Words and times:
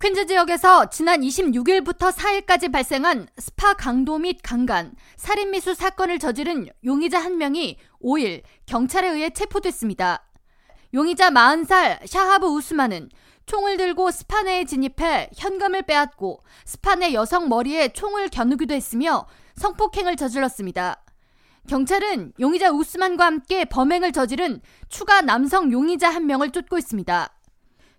퀸즈 0.00 0.26
지역에서 0.26 0.90
지난 0.90 1.22
26일부터 1.22 2.12
4일까지 2.12 2.70
발생한 2.70 3.26
스파 3.36 3.74
강도 3.74 4.16
및 4.16 4.38
강간, 4.44 4.94
살인미수 5.16 5.74
사건을 5.74 6.20
저지른 6.20 6.68
용의자 6.84 7.18
한 7.18 7.36
명이 7.36 7.78
5일 8.00 8.42
경찰에 8.66 9.08
의해 9.08 9.30
체포됐습니다. 9.30 10.24
용의자 10.94 11.30
40살 11.30 12.06
샤하브 12.06 12.46
우스만은 12.46 13.08
총을 13.46 13.76
들고 13.76 14.12
스파 14.12 14.42
내에 14.44 14.66
진입해 14.66 15.30
현금을 15.36 15.82
빼앗고 15.82 16.44
스파 16.64 16.94
내 16.94 17.12
여성 17.12 17.48
머리에 17.48 17.88
총을 17.88 18.28
겨누기도 18.28 18.74
했으며 18.74 19.26
성폭행을 19.56 20.14
저질렀습니다. 20.14 21.04
경찰은 21.68 22.34
용의자 22.38 22.70
우스만과 22.70 23.26
함께 23.26 23.64
범행을 23.64 24.12
저지른 24.12 24.60
추가 24.88 25.22
남성 25.22 25.72
용의자 25.72 26.08
한 26.08 26.26
명을 26.26 26.52
쫓고 26.52 26.78
있습니다. 26.78 27.34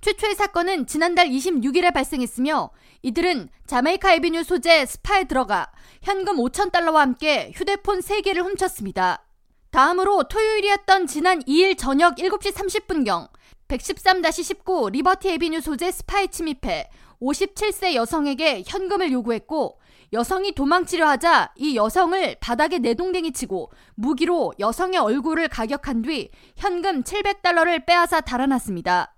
최초의 0.00 0.34
사건은 0.34 0.86
지난달 0.86 1.28
26일에 1.28 1.92
발생했으며 1.92 2.70
이들은 3.02 3.48
자메이카 3.66 4.14
에비뉴 4.14 4.44
소재 4.44 4.86
스파에 4.86 5.24
들어가 5.24 5.70
현금 6.02 6.36
5천 6.36 6.70
달러와 6.70 7.00
함께 7.02 7.50
휴대폰 7.54 8.00
3개를 8.00 8.42
훔쳤습니다. 8.42 9.24
다음으로 9.70 10.24
토요일이었던 10.24 11.06
지난 11.06 11.42
2일 11.42 11.76
저녁 11.76 12.16
7시 12.16 12.52
30분경 12.52 13.28
113-19 13.68 14.92
리버티 14.92 15.28
에비뉴 15.30 15.60
소재 15.60 15.90
스파에 15.90 16.28
침입해 16.28 16.88
57세 17.20 17.94
여성에게 17.94 18.62
현금을 18.66 19.10
요구했고 19.10 19.80
여성이 20.12 20.52
도망치려 20.52 21.06
하자 21.08 21.52
이 21.56 21.76
여성을 21.76 22.36
바닥에 22.40 22.78
내동댕이 22.78 23.32
치고 23.32 23.72
무기로 23.96 24.54
여성의 24.60 24.98
얼굴을 25.00 25.48
가격한 25.48 26.02
뒤 26.02 26.30
현금 26.56 27.02
700달러를 27.02 27.84
빼앗아 27.86 28.20
달아났습니다. 28.20 29.15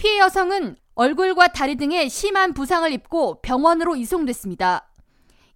피해 0.00 0.18
여성은 0.18 0.76
얼굴과 0.94 1.48
다리 1.48 1.76
등에 1.76 2.08
심한 2.08 2.54
부상을 2.54 2.90
입고 2.90 3.42
병원으로 3.42 3.96
이송됐습니다. 3.96 4.88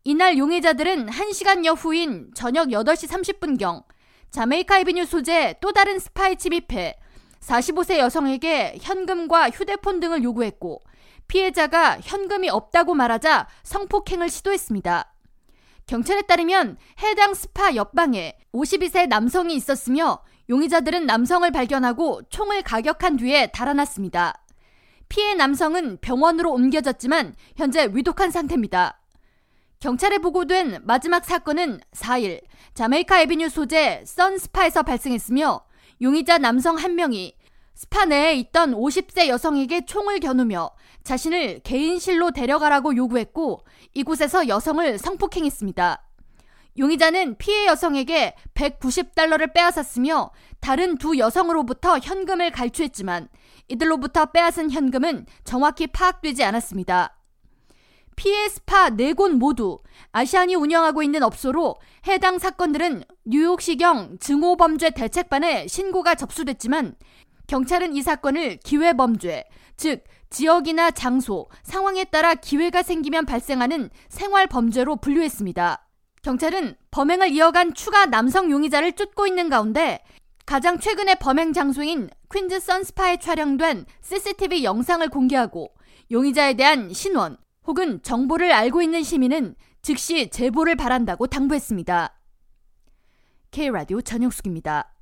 이날 0.05 0.37
용의자들은 0.37 1.07
1시간여 1.07 1.75
후인 1.75 2.31
저녁 2.35 2.69
8시 2.69 3.09
30분경 3.09 3.85
자메이카 4.31 4.81
에비뉴 4.81 5.07
소재 5.07 5.57
또 5.63 5.73
다른 5.73 5.99
스파에 5.99 6.35
침입해 6.35 6.95
45세 7.41 7.97
여성에게 7.97 8.77
현금과 8.83 9.49
휴대폰 9.49 9.99
등을 9.99 10.23
요구했고 10.23 10.83
피해자가 11.27 12.01
현금이 12.03 12.51
없다고 12.51 12.93
말하자 12.93 13.49
성폭행을 13.63 14.29
시도했습니다. 14.29 15.11
경찰에 15.87 16.21
따르면 16.21 16.77
해당 17.03 17.33
스파 17.33 17.75
옆방에 17.75 18.37
52세 18.53 19.09
남성이 19.09 19.55
있었으며 19.55 20.23
용의자들은 20.49 21.07
남성을 21.07 21.51
발견하고 21.51 22.23
총을 22.29 22.63
가격한 22.63 23.17
뒤에 23.17 23.49
달아났습니다. 23.49 24.35
피해 25.09 25.35
남성은 25.35 25.99
병원으로 26.01 26.53
옮겨졌지만 26.53 27.35
현재 27.57 27.89
위독한 27.93 28.31
상태입니다. 28.31 29.01
경찰에 29.81 30.19
보고된 30.19 30.81
마지막 30.85 31.25
사건은 31.25 31.81
4일 31.93 32.41
자메이카 32.75 33.21
에비뉴 33.21 33.49
소재 33.49 34.03
선스파에서 34.07 34.83
발생했으며 34.83 35.65
용의자 36.01 36.39
남성 36.39 36.77
한 36.77 36.95
명이 36.95 37.37
스파 37.75 38.05
내에 38.05 38.35
있던 38.37 38.73
50세 38.73 39.29
여성에게 39.29 39.85
총을 39.85 40.21
겨누며 40.21 40.71
자신을 41.03 41.61
개인실로 41.65 42.31
데려가라고 42.31 42.97
요구했고 42.97 43.61
이곳에서 43.93 44.49
여성을 44.49 44.99
성폭행했습니다. 44.99 46.03
용의자는 46.79 47.37
피해 47.37 47.67
여성에게 47.67 48.35
190달러를 48.55 49.53
빼앗았으며 49.55 50.31
다른 50.61 50.99
두 50.99 51.19
여성으로부터 51.19 51.99
현금을 51.99 52.51
갈취했지만 52.51 53.29
이들로부터 53.69 54.27
빼앗은 54.27 54.71
현금은 54.71 55.27
정확히 55.45 55.87
파악되지 55.87 56.43
않았습니다. 56.43 57.17
피해 58.17 58.49
스파 58.49 58.91
네곳 58.91 59.33
모두 59.33 59.81
아시안이 60.13 60.55
운영하고 60.55 61.03
있는 61.03 61.23
업소로 61.23 61.77
해당 62.07 62.39
사건들은 62.39 63.05
뉴욕시경 63.25 64.19
증오범죄 64.19 64.91
대책반에 64.91 65.67
신고가 65.67 66.15
접수됐지만 66.15 66.95
경찰은 67.47 67.95
이 67.95 68.03
사건을 68.03 68.59
기회범죄, 68.59 69.45
즉 69.77 70.05
지역이나 70.31 70.91
장소, 70.93 71.49
상황에 71.63 72.05
따라 72.05 72.35
기회가 72.35 72.83
생기면 72.83 73.27
발생하는 73.27 73.91
생활범죄로 74.09 74.97
분류했습니다. 74.97 75.84
경찰은 76.25 76.75
범행을 76.91 77.33
이어간 77.33 77.75
추가 77.75 78.07
남성 78.07 78.51
용의자를 78.51 78.95
쫓고 78.95 79.27
있는 79.27 79.51
가운데 79.51 80.03
가장 80.47 80.79
최근의 80.79 81.17
범행 81.21 81.53
장소인 81.53 82.09
퀸즈 82.33 82.61
선스파에 82.61 83.19
촬영된 83.19 83.85
CCTV 84.01 84.65
영상을 84.65 85.07
공개하고 85.11 85.75
용의자에 86.11 86.55
대한 86.55 86.93
신원 86.95 87.37
혹은 87.67 88.03
정보를 88.03 88.53
알고 88.53 88.81
있는 88.81 89.03
시민은 89.03 89.55
즉시 89.83 90.31
제보를 90.31 90.77
바란다고 90.77 91.27
당부했습니다. 91.27 92.19
K라디오 93.51 94.01
전영숙입니다. 94.01 94.94